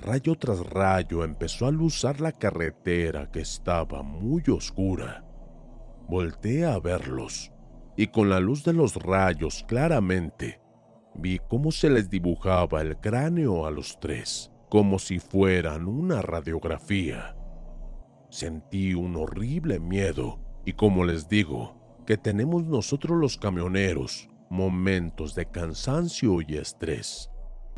rayo 0.00 0.34
tras 0.36 0.60
rayo 0.60 1.24
empezó 1.24 1.66
a 1.66 1.70
luzar 1.70 2.20
la 2.20 2.32
carretera 2.32 3.30
que 3.30 3.40
estaba 3.40 4.02
muy 4.02 4.42
oscura. 4.48 5.24
Volté 6.08 6.64
a 6.64 6.78
verlos, 6.78 7.52
y 7.96 8.08
con 8.08 8.28
la 8.30 8.40
luz 8.40 8.64
de 8.64 8.72
los 8.72 8.96
rayos 8.96 9.64
claramente, 9.68 10.60
vi 11.14 11.38
cómo 11.38 11.70
se 11.70 11.90
les 11.90 12.08
dibujaba 12.10 12.80
el 12.80 12.96
cráneo 12.96 13.66
a 13.66 13.70
los 13.70 14.00
tres, 14.00 14.50
como 14.68 14.98
si 14.98 15.18
fueran 15.18 15.86
una 15.86 16.22
radiografía. 16.22 17.36
Sentí 18.30 18.94
un 18.94 19.16
horrible 19.16 19.80
miedo 19.80 20.40
y 20.64 20.72
como 20.72 21.04
les 21.04 21.28
digo, 21.28 21.76
que 22.06 22.16
tenemos 22.16 22.64
nosotros 22.64 23.18
los 23.18 23.36
camioneros 23.36 24.28
momentos 24.48 25.34
de 25.34 25.46
cansancio 25.46 26.40
y 26.40 26.56
estrés. 26.56 27.30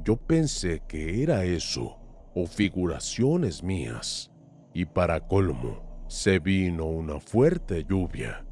Yo 0.05 0.17
pensé 0.17 0.83
que 0.89 1.23
era 1.23 1.45
eso 1.45 2.02
o 2.35 2.47
figuraciones 2.47 3.63
mías 3.63 4.31
y 4.75 4.85
para 4.85 5.27
colmo 5.27 6.05
se 6.09 6.39
vino 6.39 6.87
una 6.87 7.21
fuerte 7.21 7.85
lluvia. 7.85 8.45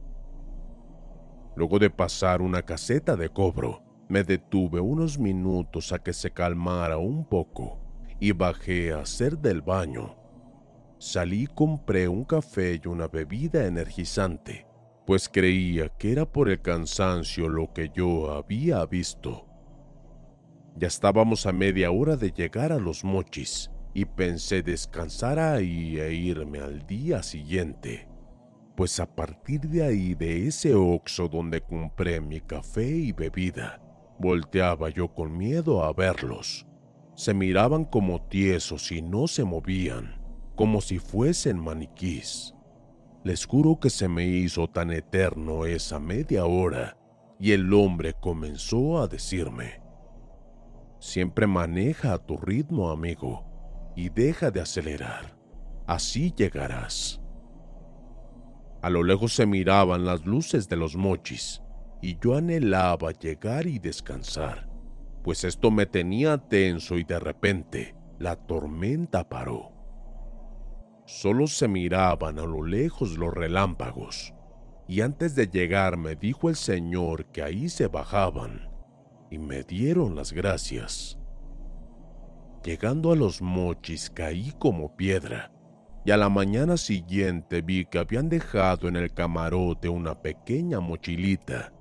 Luego 1.57 1.79
de 1.79 1.91
pasar 1.91 2.41
una 2.41 2.63
caseta 2.63 3.17
de 3.17 3.29
cobro, 3.29 3.83
me 4.09 4.25
detuve 4.25 4.81
unos 4.81 5.19
minutos 5.19 5.93
a 5.93 5.99
que 5.99 6.13
se 6.13 6.31
calmara 6.31 6.97
un 6.97 7.25
poco 7.25 7.79
y 8.19 8.33
bajé 8.33 8.93
a 8.93 9.01
hacer 9.01 9.39
del 9.39 9.63
baño. 9.63 10.17
Salí 10.99 11.43
y 11.43 11.47
compré 11.47 12.09
un 12.09 12.25
café 12.25 12.81
y 12.83 12.89
una 12.89 13.09
bebida 13.09 13.67
energizante, 13.67 14.67
pues 15.07 15.29
creía 15.29 15.89
que 15.89 16.13
era 16.13 16.25
por 16.25 16.49
el 16.49 16.61
cansancio 16.61 17.49
lo 17.49 17.73
que 17.73 17.91
yo 17.95 18.33
había 18.33 18.85
visto. 18.87 19.50
Ya 20.81 20.89
estábamos 20.89 21.47
a 21.47 21.53
media 21.53 21.93
hora 21.93 22.17
de 22.17 22.33
llegar 22.33 22.73
a 22.73 22.79
los 22.79 23.05
mochis 23.05 23.71
y 23.95 24.07
pensé 24.07 24.63
descansar 24.63 25.39
ahí 25.39 26.01
e 26.01 26.15
irme 26.15 26.59
al 26.61 26.87
día 26.87 27.23
siguiente, 27.23 28.09
pues 28.77 28.99
a 28.99 29.07
partir 29.07 29.61
de 29.61 29.85
ahí 29.85 30.15
de 30.15 30.49
ese 30.49 30.75
oxo 30.75 31.29
donde 31.29 31.61
compré 31.61 32.21
mi 32.21 32.41
café 32.41 32.89
y 32.89 33.13
bebida, 33.13 33.81
volteaba 34.19 34.89
yo 34.89 35.15
con 35.15 35.37
miedo 35.37 35.85
a 35.85 35.93
verlos 35.93 36.67
se 37.21 37.35
miraban 37.35 37.85
como 37.85 38.23
tiesos 38.23 38.91
y 38.93 39.03
no 39.03 39.29
se 39.29 39.45
movían, 39.45 40.19
como 40.57 40.81
si 40.81 40.99
fuesen 40.99 41.59
maniquís. 41.59 42.55
Les 43.25 43.45
juro 43.45 43.79
que 43.79 43.91
se 43.91 44.09
me 44.09 44.27
hizo 44.27 44.69
tan 44.69 44.91
eterno 44.91 45.67
esa 45.67 45.99
media 45.99 46.47
hora 46.47 46.97
y 47.39 47.53
el 47.53 47.75
hombre 47.75 48.15
comenzó 48.19 49.03
a 49.03 49.07
decirme, 49.07 49.80
siempre 51.01 51.49
maneja 51.49 52.13
a 52.13 52.19
tu 52.19 52.37
ritmo, 52.37 52.91
amigo, 52.91 53.45
y 53.97 54.09
deja 54.09 54.53
de 54.53 54.61
acelerar, 54.61 55.37
así 55.89 56.33
llegarás. 56.37 57.21
A 58.83 58.89
lo 58.89 59.03
lejos 59.03 59.35
se 59.35 59.45
miraban 59.45 60.05
las 60.05 60.25
luces 60.25 60.69
de 60.69 60.77
los 60.77 60.95
mochis 60.95 61.61
y 62.01 62.17
yo 62.21 62.37
anhelaba 62.37 63.11
llegar 63.11 63.67
y 63.67 63.81
descansar 63.81 64.71
pues 65.23 65.45
esto 65.45 65.71
me 65.71 65.87
tenía 65.87 66.39
tenso 66.39 66.97
y 66.97 67.05
de 67.05 67.19
repente 67.19 67.95
la 68.19 68.37
tormenta 68.37 69.29
paró. 69.29 69.73
Solo 71.07 71.47
se 71.47 71.69
miraban 71.69 72.39
a 72.39 72.47
lo 72.47 72.65
lejos 72.65 73.19
los 73.19 73.33
relámpagos, 73.35 74.35
y 74.87 75.01
antes 75.01 75.35
de 75.35 75.49
llegar 75.49 75.97
me 75.97 76.17
dijo 76.17 76.49
el 76.49 76.57
señor 76.57 77.27
que 77.27 77.43
ahí 77.43 77.69
se 77.69 77.89
bajaban, 77.89 78.70
y 79.31 79.39
me 79.39 79.63
dieron 79.63 80.15
las 80.15 80.33
gracias. 80.33 81.19
Llegando 82.65 83.13
a 83.13 83.17
los 83.17 83.41
mochis 83.41 84.11
caí 84.11 84.53
como 84.59 84.97
piedra, 84.97 85.53
y 86.05 86.11
a 86.11 86.17
la 86.17 86.29
mañana 86.29 86.77
siguiente 86.77 87.63
vi 87.63 87.85
que 87.87 87.99
habían 87.99 88.29
dejado 88.29 88.89
en 88.89 88.97
el 88.97 89.13
camarote 89.13 89.89
una 89.89 90.21
pequeña 90.21 90.81
mochilita. 90.81 91.73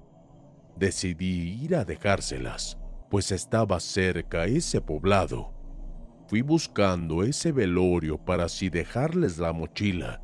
Decidí 0.78 1.64
ir 1.64 1.76
a 1.76 1.84
dejárselas, 1.84 2.78
pues 3.10 3.32
estaba 3.32 3.80
cerca 3.80 4.46
ese 4.46 4.80
poblado 4.80 5.60
Fui 6.30 6.44
buscando 6.44 7.24
ese 7.24 7.52
velorio 7.52 8.20
para 8.20 8.44
así 8.44 8.70
dejarles 8.70 9.40
la 9.40 9.52
mochila, 9.52 10.22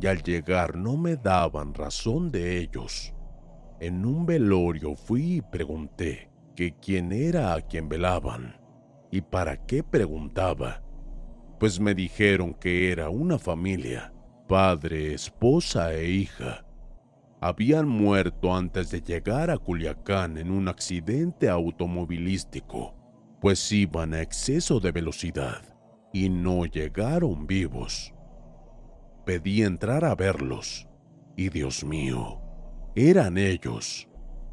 y 0.00 0.06
al 0.06 0.22
llegar 0.22 0.76
no 0.76 0.96
me 0.96 1.16
daban 1.16 1.74
razón 1.74 2.30
de 2.30 2.58
ellos. 2.58 3.12
En 3.80 4.06
un 4.06 4.24
velorio 4.24 4.94
fui 4.94 5.38
y 5.38 5.40
pregunté 5.40 6.27
quién 6.80 7.12
era 7.12 7.54
a 7.54 7.62
quien 7.62 7.88
velaban 7.88 8.56
y 9.10 9.20
para 9.20 9.64
qué 9.66 9.82
preguntaba, 9.82 10.82
pues 11.58 11.80
me 11.80 11.94
dijeron 11.94 12.54
que 12.54 12.92
era 12.92 13.08
una 13.08 13.38
familia, 13.38 14.12
padre, 14.48 15.14
esposa 15.14 15.94
e 15.94 16.10
hija. 16.10 16.64
Habían 17.40 17.88
muerto 17.88 18.54
antes 18.54 18.90
de 18.90 19.00
llegar 19.00 19.50
a 19.50 19.58
Culiacán 19.58 20.38
en 20.38 20.50
un 20.50 20.68
accidente 20.68 21.48
automovilístico 21.48 22.98
pues 23.40 23.70
iban 23.72 24.14
a 24.14 24.22
exceso 24.22 24.80
de 24.80 24.92
velocidad 24.92 25.62
y 26.12 26.28
no 26.28 26.64
llegaron 26.66 27.46
vivos. 27.46 28.12
Pedí 29.24 29.62
entrar 29.62 30.04
a 30.04 30.14
verlos 30.14 30.88
y 31.36 31.50
Dios 31.50 31.84
mío, 31.84 32.40
eran 32.96 33.38
ellos. 33.38 34.08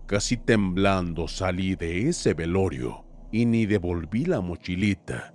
Casi 0.07 0.37
temblando 0.37 1.27
salí 1.27 1.75
de 1.75 2.09
ese 2.09 2.35
velorio 2.35 3.05
y 3.31 3.45
ni 3.45 3.65
devolví 3.65 4.25
la 4.25 4.39
mochilita. 4.39 5.33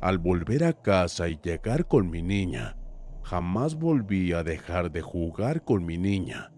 Al 0.00 0.18
volver 0.18 0.62
a 0.62 0.72
casa 0.72 1.28
y 1.28 1.40
llegar 1.42 1.88
con 1.88 2.08
mi 2.08 2.22
niña, 2.22 2.76
jamás 3.24 3.74
volví 3.74 4.32
a 4.32 4.44
dejar 4.44 4.92
de 4.92 5.02
jugar 5.02 5.64
con 5.64 5.84
mi 5.84 5.98
niña, 5.98 6.52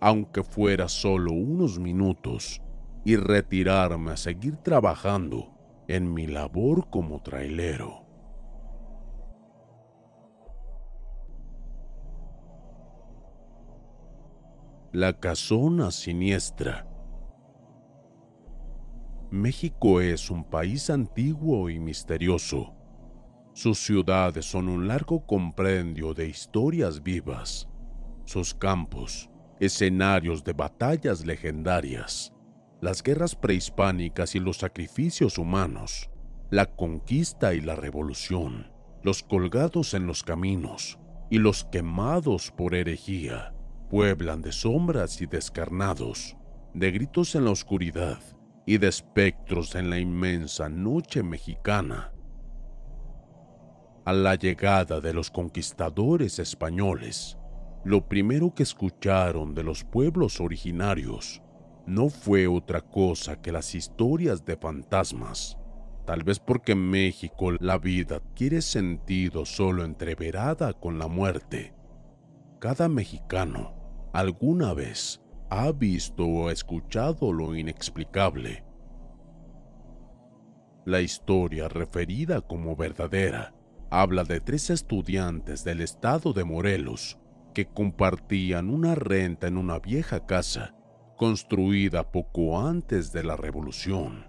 aunque 0.00 0.42
fuera 0.42 0.88
solo 0.88 1.32
unos 1.32 1.78
minutos, 1.78 2.60
y 3.04 3.14
retirarme 3.16 4.10
a 4.10 4.16
seguir 4.16 4.56
trabajando 4.56 5.54
en 5.86 6.12
mi 6.12 6.26
labor 6.26 6.90
como 6.90 7.22
trailero. 7.22 8.09
La 14.92 15.18
casona 15.18 15.90
siniestra. 15.90 16.86
México 19.30 20.00
es 20.00 20.30
un 20.30 20.44
país 20.44 20.90
antiguo 20.90 21.70
y 21.70 21.78
misterioso. 21.78 22.74
Sus 23.52 23.78
ciudades 23.78 24.44
son 24.46 24.68
un 24.68 24.88
largo 24.88 25.24
comprendio 25.26 26.14
de 26.14 26.28
historias 26.28 27.02
vivas. 27.02 27.68
Sus 28.24 28.54
campos, 28.54 29.30
escenarios 29.60 30.42
de 30.42 30.52
batallas 30.52 31.24
legendarias 31.24 32.32
las 32.80 33.02
guerras 33.02 33.36
prehispánicas 33.36 34.34
y 34.34 34.40
los 34.40 34.58
sacrificios 34.58 35.36
humanos, 35.36 36.10
la 36.50 36.64
conquista 36.64 37.52
y 37.52 37.60
la 37.60 37.76
revolución, 37.76 38.72
los 39.02 39.22
colgados 39.22 39.92
en 39.92 40.06
los 40.06 40.22
caminos 40.22 40.98
y 41.28 41.38
los 41.38 41.64
quemados 41.64 42.50
por 42.50 42.74
herejía, 42.74 43.54
pueblan 43.90 44.40
de 44.40 44.52
sombras 44.52 45.20
y 45.20 45.26
descarnados, 45.26 46.36
de 46.74 46.92
gritos 46.92 47.34
en 47.34 47.44
la 47.44 47.50
oscuridad 47.50 48.20
y 48.64 48.78
de 48.78 48.86
espectros 48.86 49.74
en 49.74 49.90
la 49.90 49.98
inmensa 49.98 50.68
noche 50.68 51.24
mexicana. 51.24 52.12
A 54.04 54.12
la 54.12 54.36
llegada 54.36 55.00
de 55.00 55.12
los 55.12 55.28
conquistadores 55.32 56.38
españoles, 56.38 57.36
lo 57.84 58.06
primero 58.06 58.54
que 58.54 58.62
escucharon 58.62 59.54
de 59.56 59.64
los 59.64 59.82
pueblos 59.82 60.40
originarios 60.40 61.42
no 61.84 62.10
fue 62.10 62.46
otra 62.46 62.82
cosa 62.82 63.42
que 63.42 63.50
las 63.50 63.74
historias 63.74 64.44
de 64.44 64.56
fantasmas. 64.56 65.58
Tal 66.06 66.22
vez 66.22 66.38
porque 66.38 66.72
en 66.72 66.90
México 66.90 67.50
la 67.58 67.76
vida 67.78 68.16
adquiere 68.16 68.62
sentido 68.62 69.44
solo 69.44 69.84
entreverada 69.84 70.74
con 70.74 71.00
la 71.00 71.08
muerte. 71.08 71.74
Cada 72.60 72.88
mexicano 72.88 73.79
alguna 74.12 74.74
vez 74.74 75.20
ha 75.50 75.72
visto 75.72 76.26
o 76.26 76.50
escuchado 76.50 77.32
lo 77.32 77.54
inexplicable. 77.54 78.64
La 80.84 81.00
historia 81.00 81.68
referida 81.68 82.40
como 82.40 82.74
verdadera 82.76 83.54
habla 83.90 84.24
de 84.24 84.40
tres 84.40 84.70
estudiantes 84.70 85.64
del 85.64 85.80
estado 85.80 86.32
de 86.32 86.44
Morelos 86.44 87.18
que 87.54 87.66
compartían 87.66 88.70
una 88.70 88.94
renta 88.94 89.48
en 89.48 89.58
una 89.58 89.78
vieja 89.78 90.26
casa 90.26 90.74
construida 91.16 92.10
poco 92.10 92.58
antes 92.60 93.12
de 93.12 93.24
la 93.24 93.36
revolución. 93.36 94.26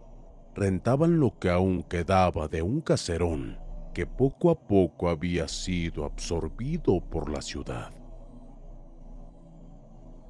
Rentaban 0.55 1.19
lo 1.19 1.39
que 1.39 1.49
aún 1.49 1.83
quedaba 1.83 2.47
de 2.47 2.61
un 2.61 2.81
caserón 2.81 3.59
que 3.93 4.05
poco 4.05 4.49
a 4.49 4.59
poco 4.59 5.09
había 5.09 5.47
sido 5.47 6.05
absorbido 6.05 6.99
por 6.99 7.29
la 7.31 7.41
ciudad. 7.41 8.00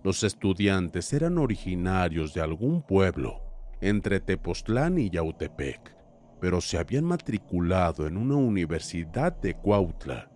Los 0.03 0.23
estudiantes 0.23 1.13
eran 1.13 1.37
originarios 1.37 2.33
de 2.33 2.41
algún 2.41 2.81
pueblo 2.81 3.41
entre 3.81 4.19
Tepoztlán 4.19 4.97
y 4.97 5.09
Yautepec, 5.09 5.95
pero 6.39 6.61
se 6.61 6.77
habían 6.77 7.05
matriculado 7.05 8.07
en 8.07 8.17
una 8.17 8.35
universidad 8.35 9.35
de 9.41 9.55
Cuautla 9.55 10.31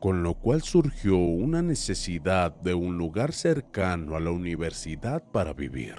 con 0.00 0.22
lo 0.22 0.34
cual 0.34 0.62
surgió 0.62 1.18
una 1.18 1.60
necesidad 1.60 2.54
de 2.62 2.72
un 2.72 2.96
lugar 2.96 3.32
cercano 3.32 4.16
a 4.16 4.20
la 4.20 4.30
universidad 4.30 5.22
para 5.30 5.52
vivir. 5.52 5.94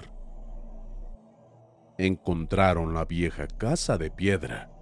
Encontraron 1.98 2.94
la 2.94 3.04
vieja 3.04 3.46
casa 3.46 3.96
de 3.96 4.10
piedra 4.10 4.72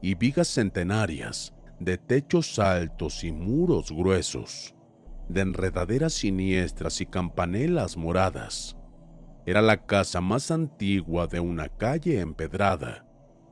y 0.00 0.14
vigas 0.14 0.46
centenarias 0.46 1.52
de 1.80 1.98
techos 1.98 2.58
altos 2.60 3.24
y 3.24 3.32
muros 3.32 3.90
gruesos, 3.90 4.76
de 5.28 5.42
enredaderas 5.42 6.14
siniestras 6.14 7.00
y 7.00 7.06
campanelas 7.06 7.96
moradas. 7.96 8.76
Era 9.46 9.62
la 9.62 9.86
casa 9.86 10.20
más 10.20 10.50
antigua 10.50 11.26
de 11.26 11.40
una 11.40 11.68
calle 11.68 12.20
empedrada, 12.20 13.06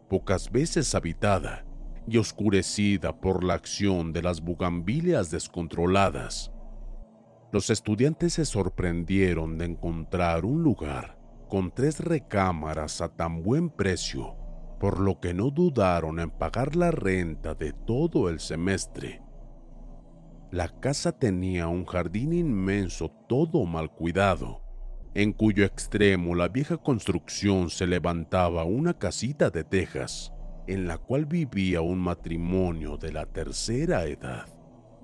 pocas 0.08 0.50
veces 0.50 0.94
habitada 0.94 1.64
y 2.06 2.18
oscurecida 2.18 3.18
por 3.20 3.42
la 3.42 3.54
acción 3.54 4.12
de 4.12 4.22
las 4.22 4.40
bugambilias 4.40 5.30
descontroladas. 5.30 6.52
Los 7.52 7.70
estudiantes 7.70 8.34
se 8.34 8.44
sorprendieron 8.44 9.56
de 9.56 9.66
encontrar 9.66 10.44
un 10.44 10.62
lugar 10.62 11.18
con 11.48 11.72
tres 11.72 12.00
recámaras 12.00 13.00
a 13.00 13.08
tan 13.08 13.42
buen 13.42 13.70
precio, 13.70 14.36
por 14.80 15.00
lo 15.00 15.20
que 15.20 15.32
no 15.32 15.50
dudaron 15.50 16.20
en 16.20 16.30
pagar 16.30 16.76
la 16.76 16.90
renta 16.90 17.54
de 17.54 17.72
todo 17.72 18.28
el 18.28 18.40
semestre. 18.40 19.22
La 20.56 20.68
casa 20.68 21.12
tenía 21.12 21.68
un 21.68 21.84
jardín 21.84 22.32
inmenso 22.32 23.10
todo 23.28 23.66
mal 23.66 23.90
cuidado, 23.90 24.62
en 25.12 25.34
cuyo 25.34 25.66
extremo 25.66 26.34
la 26.34 26.48
vieja 26.48 26.78
construcción 26.78 27.68
se 27.68 27.86
levantaba 27.86 28.64
una 28.64 28.94
casita 28.94 29.50
de 29.50 29.64
tejas 29.64 30.32
en 30.66 30.88
la 30.88 30.96
cual 30.96 31.26
vivía 31.26 31.82
un 31.82 31.98
matrimonio 31.98 32.96
de 32.96 33.12
la 33.12 33.26
tercera 33.26 34.06
edad, 34.06 34.48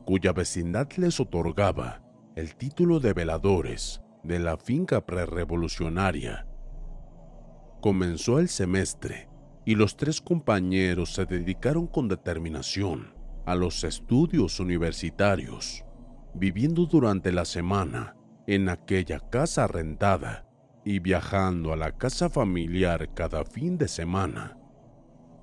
cuya 0.06 0.32
vecindad 0.32 0.90
les 0.96 1.20
otorgaba 1.20 2.02
el 2.34 2.56
título 2.56 2.98
de 2.98 3.12
veladores 3.12 4.00
de 4.22 4.38
la 4.38 4.56
finca 4.56 5.04
prerevolucionaria. 5.04 6.46
Comenzó 7.82 8.38
el 8.38 8.48
semestre 8.48 9.28
y 9.66 9.74
los 9.74 9.98
tres 9.98 10.22
compañeros 10.22 11.12
se 11.12 11.26
dedicaron 11.26 11.86
con 11.88 12.08
determinación 12.08 13.20
a 13.44 13.54
los 13.54 13.84
estudios 13.84 14.60
universitarios, 14.60 15.84
viviendo 16.34 16.86
durante 16.86 17.32
la 17.32 17.44
semana 17.44 18.16
en 18.46 18.68
aquella 18.68 19.20
casa 19.20 19.66
rentada 19.66 20.46
y 20.84 20.98
viajando 20.98 21.72
a 21.72 21.76
la 21.76 21.96
casa 21.96 22.28
familiar 22.28 23.12
cada 23.14 23.44
fin 23.44 23.78
de 23.78 23.88
semana. 23.88 24.58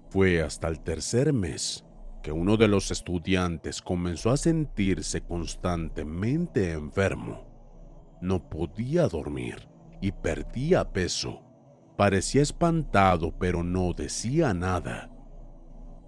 Fue 0.10 0.42
hasta 0.42 0.68
el 0.68 0.80
tercer 0.82 1.34
mes 1.34 1.86
que 2.24 2.32
uno 2.32 2.58
de 2.58 2.68
los 2.68 2.92
estudiantes 2.92 3.82
comenzó 3.82 4.32
a 4.32 4.38
sentirse 4.38 5.22
constantemente 5.22 6.72
enfermo. 6.72 7.48
No 8.22 8.50
podía 8.50 9.08
dormir 9.08 9.70
y 10.02 10.12
perdía 10.12 10.92
peso. 10.92 11.42
Parecía 11.98 12.42
espantado 12.42 13.38
pero 13.38 13.64
no 13.64 13.94
decía 13.94 14.54
nada. 14.54 15.10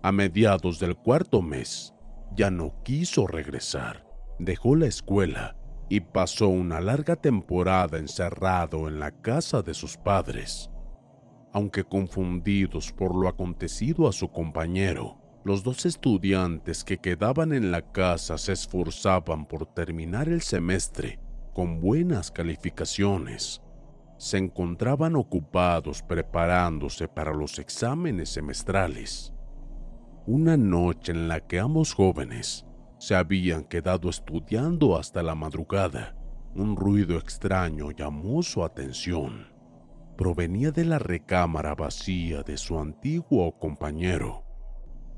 A 0.03 0.11
mediados 0.11 0.79
del 0.79 0.95
cuarto 0.95 1.43
mes, 1.43 1.93
ya 2.35 2.49
no 2.49 2.73
quiso 2.83 3.27
regresar. 3.27 4.03
Dejó 4.39 4.75
la 4.75 4.87
escuela 4.87 5.55
y 5.89 5.99
pasó 5.99 6.47
una 6.47 6.81
larga 6.81 7.15
temporada 7.15 7.99
encerrado 7.99 8.87
en 8.87 8.99
la 8.99 9.11
casa 9.11 9.61
de 9.61 9.75
sus 9.75 9.97
padres. 9.97 10.71
Aunque 11.53 11.83
confundidos 11.83 12.91
por 12.91 13.13
lo 13.13 13.27
acontecido 13.27 14.07
a 14.07 14.11
su 14.11 14.31
compañero, 14.31 15.21
los 15.43 15.63
dos 15.63 15.85
estudiantes 15.85 16.83
que 16.83 16.97
quedaban 16.97 17.53
en 17.53 17.71
la 17.71 17.91
casa 17.91 18.39
se 18.39 18.53
esforzaban 18.53 19.45
por 19.45 19.67
terminar 19.67 20.29
el 20.29 20.41
semestre 20.41 21.19
con 21.53 21.79
buenas 21.79 22.31
calificaciones. 22.31 23.61
Se 24.17 24.37
encontraban 24.37 25.15
ocupados 25.15 26.01
preparándose 26.01 27.07
para 27.07 27.33
los 27.33 27.59
exámenes 27.59 28.29
semestrales. 28.29 29.33
Una 30.27 30.55
noche 30.55 31.13
en 31.13 31.27
la 31.27 31.39
que 31.39 31.60
ambos 31.60 31.95
jóvenes 31.95 32.67
se 32.99 33.15
habían 33.15 33.63
quedado 33.63 34.07
estudiando 34.07 34.95
hasta 34.95 35.23
la 35.23 35.34
madrugada, 35.34 36.15
un 36.53 36.75
ruido 36.75 37.17
extraño 37.17 37.89
llamó 37.89 38.43
su 38.43 38.63
atención. 38.63 39.47
Provenía 40.19 40.69
de 40.69 40.86
la 40.86 40.99
recámara 40.99 41.73
vacía 41.73 42.43
de 42.43 42.57
su 42.57 42.77
antiguo 42.77 43.57
compañero. 43.57 44.43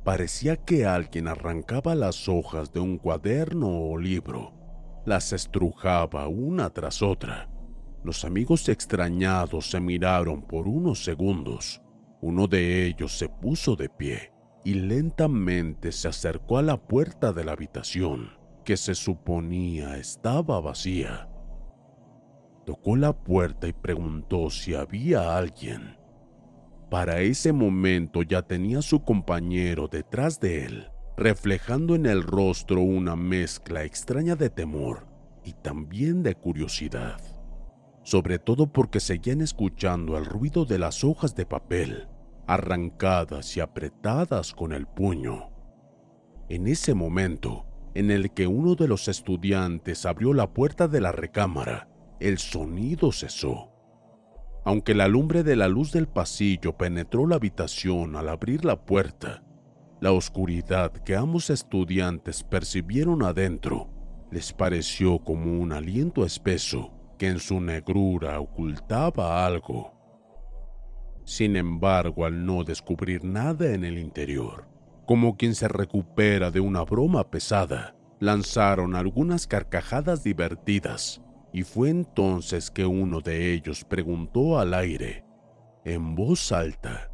Parecía 0.05 0.55
que 0.55 0.85
alguien 0.85 1.27
arrancaba 1.27 1.95
las 1.95 2.29
hojas 2.29 2.71
de 2.71 2.79
un 2.79 2.97
cuaderno 2.97 3.67
o 3.67 3.97
libro, 3.97 4.53
las 5.05 5.33
estrujaba 5.33 6.29
una 6.29 6.69
tras 6.69 7.01
otra. 7.01 7.49
Los 8.05 8.23
amigos 8.23 8.69
extrañados 8.69 9.69
se 9.69 9.81
miraron 9.81 10.43
por 10.43 10.65
unos 10.65 11.03
segundos. 11.03 11.81
Uno 12.21 12.47
de 12.47 12.85
ellos 12.85 13.17
se 13.17 13.27
puso 13.27 13.75
de 13.75 13.89
pie 13.89 14.32
y 14.63 14.75
lentamente 14.75 15.91
se 15.91 16.07
acercó 16.07 16.57
a 16.57 16.61
la 16.61 16.77
puerta 16.77 17.33
de 17.33 17.43
la 17.43 17.51
habitación, 17.51 18.31
que 18.63 18.77
se 18.77 18.95
suponía 18.95 19.97
estaba 19.97 20.61
vacía. 20.61 21.29
Tocó 22.65 22.95
la 22.95 23.11
puerta 23.11 23.67
y 23.67 23.73
preguntó 23.73 24.49
si 24.49 24.73
había 24.73 25.37
alguien. 25.37 25.97
Para 26.89 27.19
ese 27.19 27.51
momento 27.51 28.21
ya 28.21 28.43
tenía 28.43 28.79
a 28.79 28.83
su 28.83 29.03
compañero 29.03 29.89
detrás 29.89 30.39
de 30.39 30.65
él, 30.65 30.87
reflejando 31.17 31.95
en 31.95 32.05
el 32.05 32.23
rostro 32.23 32.81
una 32.81 33.15
mezcla 33.15 33.83
extraña 33.83 34.35
de 34.35 34.49
temor 34.49 35.07
y 35.43 35.53
también 35.53 36.23
de 36.23 36.35
curiosidad, 36.35 37.19
sobre 38.03 38.39
todo 38.39 38.71
porque 38.71 39.01
seguían 39.01 39.41
escuchando 39.41 40.17
el 40.17 40.25
ruido 40.25 40.63
de 40.63 40.79
las 40.79 41.03
hojas 41.03 41.35
de 41.35 41.45
papel 41.45 42.07
arrancadas 42.47 43.55
y 43.57 43.59
apretadas 43.59 44.53
con 44.53 44.73
el 44.73 44.87
puño. 44.87 45.49
En 46.49 46.67
ese 46.67 46.93
momento, 46.93 47.65
en 47.93 48.11
el 48.11 48.31
que 48.31 48.47
uno 48.47 48.75
de 48.75 48.87
los 48.87 49.07
estudiantes 49.07 50.05
abrió 50.05 50.33
la 50.33 50.53
puerta 50.53 50.87
de 50.87 51.01
la 51.01 51.11
recámara, 51.11 51.89
el 52.19 52.37
sonido 52.37 53.11
cesó. 53.11 53.69
Aunque 54.65 54.95
la 54.95 55.07
lumbre 55.07 55.43
de 55.43 55.55
la 55.55 55.67
luz 55.67 55.91
del 55.91 56.07
pasillo 56.07 56.77
penetró 56.77 57.27
la 57.27 57.35
habitación 57.35 58.15
al 58.15 58.29
abrir 58.29 58.65
la 58.65 58.85
puerta, 58.85 59.43
la 59.99 60.11
oscuridad 60.11 60.91
que 60.91 61.15
ambos 61.15 61.49
estudiantes 61.49 62.43
percibieron 62.43 63.23
adentro 63.23 63.89
les 64.33 64.51
pareció 64.51 65.19
como 65.19 65.61
un 65.61 65.71
aliento 65.71 66.25
espeso 66.25 66.91
que 67.19 67.27
en 67.27 67.39
su 67.39 67.61
negrura 67.61 68.39
ocultaba 68.39 69.45
algo. 69.45 69.93
Sin 71.25 71.55
embargo, 71.55 72.25
al 72.25 72.45
no 72.45 72.63
descubrir 72.63 73.23
nada 73.23 73.73
en 73.73 73.85
el 73.85 73.97
interior, 73.97 74.67
como 75.05 75.37
quien 75.37 75.55
se 75.55 75.67
recupera 75.67 76.51
de 76.51 76.59
una 76.59 76.83
broma 76.83 77.29
pesada, 77.29 77.95
lanzaron 78.19 78.95
algunas 78.95 79.47
carcajadas 79.47 80.23
divertidas, 80.23 81.21
y 81.53 81.63
fue 81.63 81.89
entonces 81.89 82.71
que 82.71 82.85
uno 82.85 83.21
de 83.21 83.53
ellos 83.53 83.85
preguntó 83.85 84.59
al 84.59 84.73
aire, 84.73 85.23
en 85.85 86.15
voz 86.15 86.51
alta, 86.51 87.11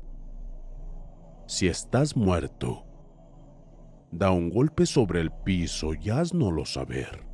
Si 1.46 1.68
estás 1.68 2.16
muerto, 2.16 2.86
da 4.12 4.32
un 4.32 4.50
golpe 4.50 4.86
sobre 4.86 5.20
el 5.22 5.32
piso 5.32 5.94
y 5.94 6.10
haznoslo 6.10 6.66
saber. 6.66 7.26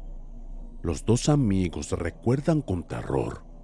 Los 0.81 1.03
dos 1.05 1.29
amigos 1.29 1.91
recuerdan 1.91 2.61
con 2.61 2.83
terror 2.83 3.54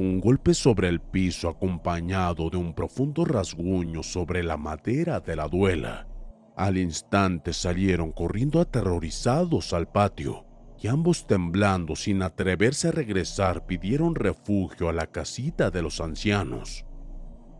un 0.00 0.18
golpe 0.18 0.54
sobre 0.54 0.88
el 0.88 0.98
piso 0.98 1.46
acompañado 1.50 2.48
de 2.48 2.56
un 2.56 2.72
profundo 2.72 3.26
rasguño 3.26 4.02
sobre 4.02 4.42
la 4.42 4.56
madera 4.56 5.20
de 5.20 5.36
la 5.36 5.46
duela. 5.46 6.08
Al 6.56 6.78
instante 6.78 7.52
salieron 7.52 8.10
corriendo 8.10 8.62
aterrorizados 8.62 9.74
al 9.74 9.88
patio 9.88 10.46
y 10.80 10.88
ambos 10.88 11.26
temblando 11.26 11.96
sin 11.96 12.22
atreverse 12.22 12.88
a 12.88 12.92
regresar 12.92 13.66
pidieron 13.66 14.14
refugio 14.14 14.88
a 14.88 14.94
la 14.94 15.06
casita 15.06 15.70
de 15.70 15.82
los 15.82 16.00
ancianos, 16.00 16.86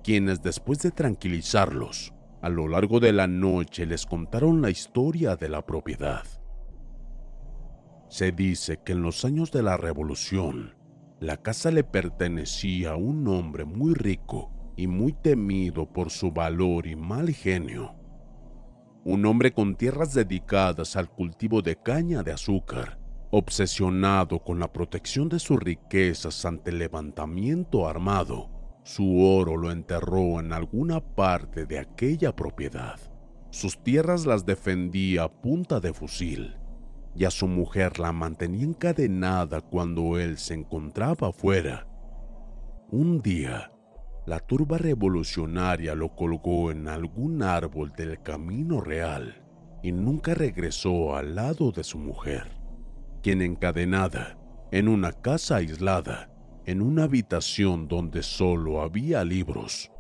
quienes 0.03 0.41
después 0.41 0.79
de 0.79 0.93
tranquilizarlos, 0.93 2.15
a 2.41 2.49
lo 2.49 2.69
largo 2.69 3.01
de 3.01 3.13
la 3.13 3.27
noche 3.27 3.85
les 3.85 4.07
contaron 4.07 4.63
la 4.63 4.71
historia 4.71 5.37
de 5.37 5.51
la 5.51 5.67
propiedad. 5.67 6.25
Se 8.09 8.33
dice 8.33 8.81
que 8.83 8.93
en 8.93 9.03
los 9.03 9.27
años 9.27 9.53
de 9.53 9.63
la 9.63 9.77
Revolución, 9.77 10.80
la 11.21 11.37
casa 11.37 11.71
le 11.71 11.85
pertenecía 11.85 12.93
a 12.93 12.97
un 12.97 13.29
hombre 13.29 13.67
muy 13.67 13.93
rico 13.93 14.51
y 14.75 14.87
muy 14.87 15.13
temido 15.13 15.85
por 15.93 16.11
su 16.11 16.33
valor 16.33 16.87
y 16.87 16.97
mal 16.97 17.31
genio. 17.31 17.95
Un 19.05 19.27
hombre 19.27 19.53
con 19.53 19.77
tierras 19.77 20.15
dedicadas 20.15 20.97
al 20.97 21.11
cultivo 21.11 21.61
de 21.61 21.77
caña 21.77 22.23
de 22.23 22.33
azúcar, 22.33 22.99
obsesionado 23.31 24.43
con 24.43 24.59
la 24.59 24.73
protección 24.73 25.29
de 25.29 25.39
sus 25.39 25.61
riquezas 25.61 26.47
ante 26.47 26.71
el 26.71 26.79
levantamiento 26.79 27.87
armado, 27.87 28.49
su 28.83 29.21
oro 29.23 29.59
lo 29.59 29.71
enterró 29.71 30.41
en 30.41 30.55
alguna 30.55 31.01
parte 31.01 31.67
de 31.67 31.81
aquella 31.81 32.35
propiedad. 32.35 32.99
Sus 33.51 33.83
tierras 33.83 34.25
las 34.25 34.47
defendía 34.47 35.25
a 35.25 35.29
punta 35.29 35.81
de 35.81 35.93
fusil 35.93 36.60
y 37.21 37.27
a 37.27 37.31
su 37.31 37.47
mujer 37.47 37.99
la 37.99 38.13
mantenía 38.13 38.65
encadenada 38.65 39.61
cuando 39.61 40.19
él 40.19 40.39
se 40.39 40.55
encontraba 40.55 41.29
afuera. 41.29 41.87
Un 42.91 43.21
día, 43.21 43.73
la 44.25 44.41
turba 44.41 44.79
revolucionaria 44.79 45.95
lo 45.95 46.17
colgó 46.17 46.71
en 46.71 46.89
algún 46.89 47.43
árbol 47.43 47.93
del 47.95 48.23
camino 48.23 48.81
real 48.81 49.45
y 49.83 49.93
nunca 49.93 50.33
regresó 50.33 51.15
al 51.15 51.35
lado 51.35 51.73
de 51.73 51.85
su 51.85 51.99
mujer, 51.99 52.53
quien 53.23 53.43
encadenada, 53.43 54.39
en 54.73 54.89
una 54.89 55.13
casa 55.13 55.57
aislada, 55.57 56.33
en 56.65 56.81
una 56.81 57.03
habitación 57.03 57.87
donde 57.87 58.23
solo 58.23 58.81
había 58.81 59.25
libros, 59.25 59.93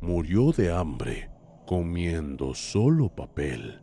murió 0.00 0.52
de 0.52 0.72
hambre, 0.72 1.32
comiendo 1.66 2.54
solo 2.54 3.08
papel. 3.08 3.82